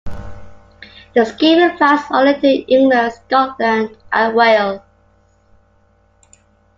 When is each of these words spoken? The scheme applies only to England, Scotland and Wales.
The 1.13 1.25
scheme 1.25 1.61
applies 1.61 1.99
only 2.09 2.41
to 2.41 2.47
England, 2.73 3.13
Scotland 3.13 3.95
and 4.11 4.35
Wales. 4.35 4.81